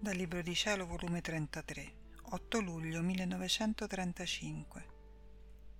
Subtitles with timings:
[0.00, 1.92] Dal Libro di Cielo, volume 33,
[2.30, 4.86] 8 luglio 1935.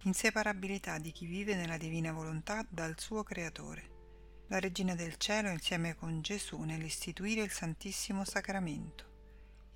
[0.03, 4.47] Inseparabilità di chi vive nella divina volontà dal suo Creatore.
[4.49, 9.05] La Regina del Cielo insieme con Gesù nell'istituire il Santissimo Sacramento.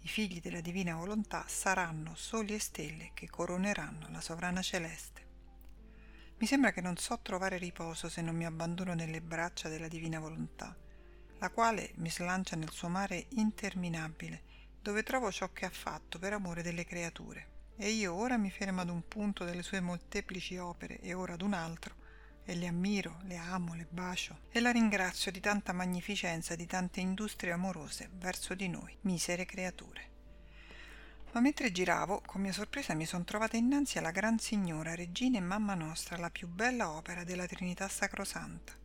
[0.00, 5.24] I figli della divina volontà saranno soli e stelle che coroneranno la sovrana celeste.
[6.38, 10.18] Mi sembra che non so trovare riposo se non mi abbandono nelle braccia della divina
[10.18, 10.76] volontà
[11.42, 14.42] la quale mi slancia nel suo mare interminabile,
[14.80, 17.48] dove trovo ciò che ha fatto per amore delle creature.
[17.76, 21.42] E io ora mi fermo ad un punto delle sue molteplici opere e ora ad
[21.42, 21.96] un altro,
[22.44, 27.00] e le ammiro, le amo, le bacio e la ringrazio di tanta magnificenza di tante
[27.00, 30.10] industrie amorose verso di noi, misere creature.
[31.32, 35.40] Ma mentre giravo, con mia sorpresa mi sono trovata innanzi alla Gran Signora, Regina e
[35.40, 38.78] Mamma Nostra, la più bella opera della Trinità Sacrosanta.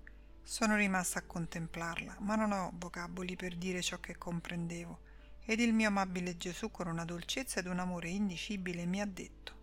[0.48, 5.02] Sono rimasta a contemplarla, ma non ho vocaboli per dire ciò che comprendevo,
[5.44, 9.56] ed il mio amabile Gesù con una dolcezza ed un amore indicibile mi ha detto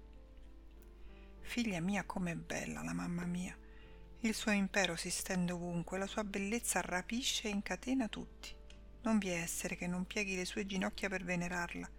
[1.41, 3.57] Figlia mia, com'è bella la mamma mia.
[4.21, 8.55] Il suo impero si stende ovunque, la sua bellezza rapisce e incatena tutti.
[9.05, 11.91] Non vi è essere che non pieghi le sue ginocchia per venerarla.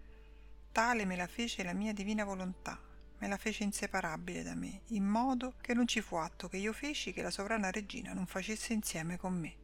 [0.72, 2.80] Tale me la fece la mia divina volontà,
[3.20, 6.74] me la fece inseparabile da me, in modo che non ci fu atto che io
[6.74, 9.56] feci che la sovrana regina non facesse insieme con me.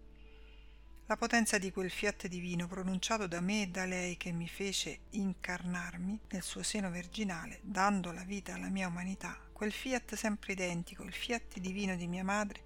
[1.08, 5.02] La potenza di quel fiat divino pronunciato da me e da lei che mi fece
[5.10, 11.04] incarnarmi nel suo seno virginale, dando la vita alla mia umanità, quel fiat sempre identico,
[11.04, 12.64] il fiat divino di mia madre,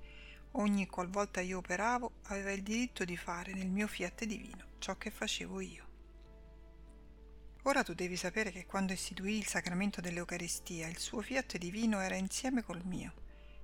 [0.51, 5.09] ogni qualvolta io operavo, aveva il diritto di fare nel mio fiat divino ciò che
[5.09, 5.94] facevo io.
[7.67, 12.13] Ora tu devi sapere che quando istituì il sacramento dell'Eucaristia, il suo fiat divino era
[12.13, 13.13] insieme col mio,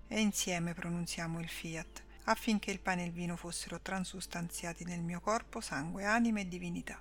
[0.08, 5.20] e insieme pronunziamo il fiat, affinché il pane e il vino fossero transustanziati nel mio
[5.20, 7.00] corpo, sangue, anima e divinità.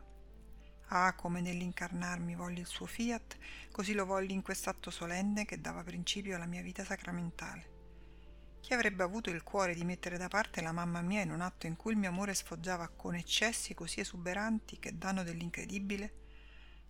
[0.88, 3.38] Ah, come nell'incarnarmi voglio il suo fiat,
[3.72, 7.78] così lo voglio in quest'atto solenne che dava principio alla mia vita sacramentale.
[8.60, 11.66] Chi avrebbe avuto il cuore di mettere da parte la mamma mia in un atto
[11.66, 16.28] in cui il mio amore sfoggiava con eccessi così esuberanti che danno dell'incredibile?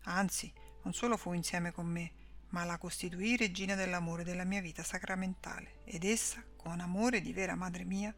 [0.05, 0.53] Anzi,
[0.83, 2.12] non solo fu insieme con me,
[2.50, 7.55] ma la costituì regina dell'amore della mia vita sacramentale, ed essa, con amore di vera
[7.55, 8.15] madre mia,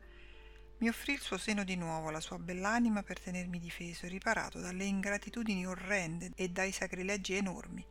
[0.79, 4.59] mi offrì il suo seno di nuovo, la sua bell'anima per tenermi difeso e riparato
[4.59, 7.87] dalle ingratitudini orrende e dai sacrilegi enormi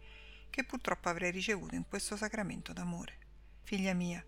[0.49, 3.17] che purtroppo avrei ricevuto in questo sacramento d'amore.
[3.63, 4.23] Figlia mia,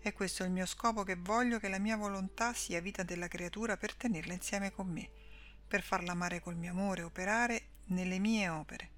[0.00, 3.76] è questo il mio scopo che voglio che la mia volontà sia vita della creatura
[3.76, 5.08] per tenerla insieme con me,
[5.68, 8.91] per farla amare col mio amore, operare nelle mie opere.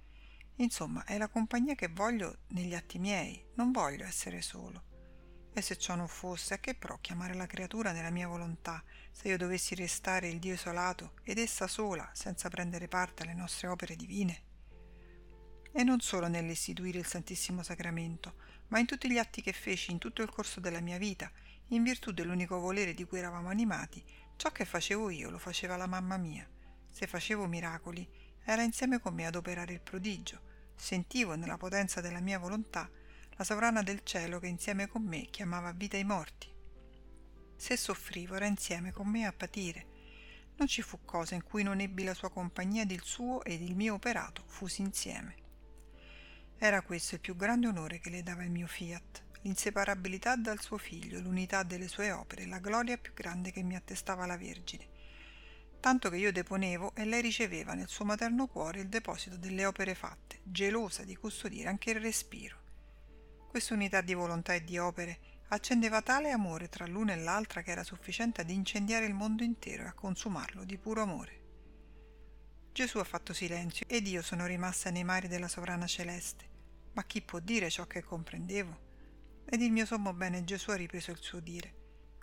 [0.57, 4.93] Insomma, è la compagnia che voglio negli atti miei, non voglio essere solo.
[5.53, 9.29] E se ciò non fosse, a che pro chiamare la creatura nella mia volontà, se
[9.29, 13.97] io dovessi restare il Dio isolato ed essa sola, senza prendere parte alle nostre opere
[13.97, 14.43] divine?
[15.73, 18.35] E non solo nell'istituire il Santissimo Sacramento,
[18.69, 21.31] ma in tutti gli atti che feci in tutto il corso della mia vita,
[21.69, 24.05] in virtù dell'unico volere di cui eravamo animati,
[24.37, 26.49] ciò che facevo io lo faceva la mamma mia.
[26.91, 28.09] Se facevo miracoli,
[28.45, 30.44] era insieme con me ad operare il prodigio.
[30.77, 32.89] Sentivo nella potenza della mia volontà
[33.37, 36.53] la sovrana del cielo che insieme con me chiamava vita i morti.
[37.57, 39.93] Se soffrivo era insieme con me a patire.
[40.57, 43.61] Non ci fu cosa in cui non ebbi la sua compagnia ed il suo ed
[43.61, 45.35] il mio operato fusi insieme.
[46.59, 50.79] Era questo il più grande onore che le dava il mio fiat, l'inseparabilità dal suo
[50.79, 54.94] figlio, l'unità delle sue opere, la gloria più grande che mi attestava la Vergine
[55.85, 59.95] tanto che io deponevo e lei riceveva nel suo materno cuore il deposito delle opere
[59.95, 62.57] fatte, gelosa di custodire anche il respiro.
[63.51, 65.19] Questa unità di volontà e di opere
[65.49, 69.83] accendeva tale amore tra l'una e l'altra che era sufficiente ad incendiare il mondo intero
[69.83, 71.43] e a consumarlo di puro amore.
[72.73, 76.49] Gesù ha fatto silenzio ed io sono rimasta nei mari della sovrana celeste.
[76.95, 78.81] Ma chi può dire ciò che comprendevo?
[79.45, 81.75] Ed il mio sommo bene Gesù ha ripreso il suo dire.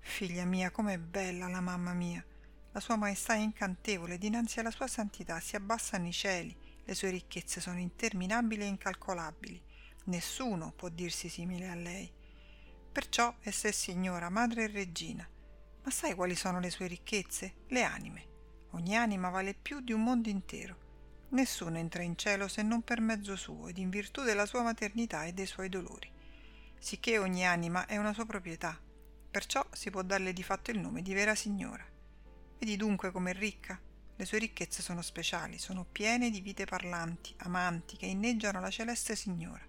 [0.01, 2.25] Figlia mia, com'è bella la mamma mia!
[2.73, 7.09] La sua maestà è incantevole, dinanzi alla sua santità si abbassano i cieli, le sue
[7.09, 9.61] ricchezze sono interminabili e incalcolabili.
[10.05, 12.11] Nessuno può dirsi simile a lei.
[12.91, 15.27] Perciò essa è signora, madre e regina.
[15.83, 17.55] Ma sai quali sono le sue ricchezze?
[17.67, 18.27] Le anime.
[18.71, 20.89] Ogni anima vale più di un mondo intero.
[21.29, 25.25] Nessuno entra in cielo se non per mezzo suo ed in virtù della sua maternità
[25.25, 26.09] e dei suoi dolori.
[26.79, 28.79] Sicché ogni anima è una sua proprietà.
[29.29, 31.85] Perciò si può darle di fatto il nome di vera signora.
[32.61, 33.81] Vedi dunque com'è ricca?
[34.15, 39.15] Le sue ricchezze sono speciali, sono piene di vite parlanti, amanti, che inneggiano la celeste
[39.15, 39.65] Signora.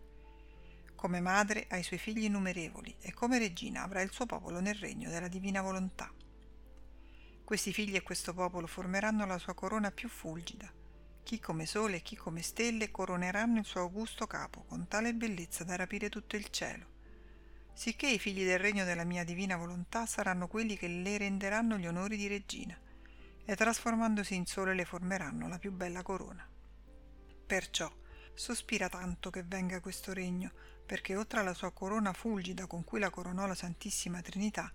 [0.94, 4.74] Come madre ha i suoi figli innumerevoli e come regina avrà il suo popolo nel
[4.74, 6.12] regno della divina volontà.
[7.42, 10.70] Questi figli e questo popolo formeranno la sua corona più fulgida.
[11.22, 15.64] Chi come sole e chi come stelle coroneranno il suo augusto capo con tale bellezza
[15.64, 16.91] da rapire tutto il cielo.
[17.74, 21.86] Sicché i figli del regno della mia divina volontà saranno quelli che le renderanno gli
[21.86, 22.78] onori di regina
[23.44, 26.46] e trasformandosi in sole le formeranno la più bella corona.
[27.46, 27.90] Perciò
[28.34, 30.52] sospira tanto che venga questo regno,
[30.86, 34.72] perché oltre alla sua corona fulgida con cui la coronò la Santissima Trinità,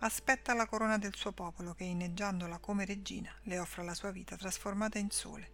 [0.00, 4.36] aspetta la corona del suo popolo che inneggiandola come regina le offra la sua vita
[4.36, 5.52] trasformata in sole,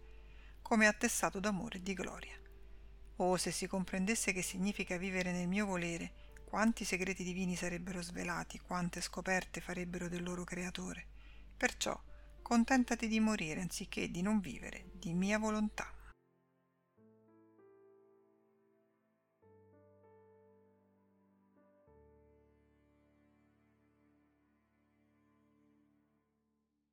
[0.61, 2.37] come attestato d'amore e di gloria.
[3.17, 8.59] Oh, se si comprendesse che significa vivere nel mio volere, quanti segreti divini sarebbero svelati,
[8.59, 11.07] quante scoperte farebbero del loro creatore.
[11.57, 11.99] Perciò
[12.43, 15.91] contentati di morire anziché di non vivere di mia volontà.